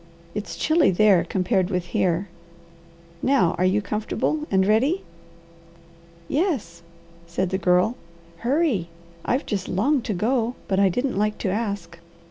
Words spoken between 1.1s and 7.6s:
compared with here. Now are you comfortable and ready?" "Yes," said the